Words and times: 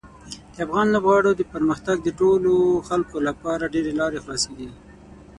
د 0.53 0.55
افغان 0.65 0.87
لوبغاړو 0.93 1.31
د 1.35 1.41
پرمختګ 1.53 1.97
د 2.03 2.09
ټولو 2.19 2.53
خلکو 2.87 3.17
لپاره 3.27 3.71
ډېرې 3.73 3.93
لارې 3.99 4.23
خلاصیږي. 4.23 4.69